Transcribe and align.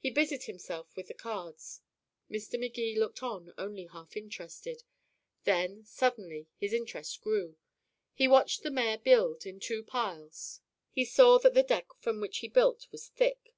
He 0.00 0.10
busied 0.10 0.42
himself 0.46 0.96
with 0.96 1.06
the 1.06 1.14
cards. 1.14 1.82
Mr. 2.28 2.58
Magee 2.58 2.98
looked 2.98 3.22
on, 3.22 3.54
only 3.56 3.84
half 3.86 4.16
interested. 4.16 4.82
Then, 5.44 5.84
suddenly, 5.84 6.48
his 6.56 6.72
interest 6.72 7.20
grew. 7.20 7.56
He 8.12 8.26
watched 8.26 8.64
the 8.64 8.72
mayor 8.72 8.98
build, 8.98 9.46
in 9.46 9.60
two 9.60 9.84
piles; 9.84 10.60
he 10.90 11.04
saw 11.04 11.38
that 11.38 11.54
the 11.54 11.62
deck 11.62 11.86
from 12.00 12.20
which 12.20 12.38
he 12.38 12.48
built 12.48 12.88
was 12.90 13.06
thick. 13.06 13.54